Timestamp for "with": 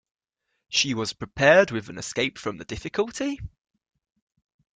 1.69-1.87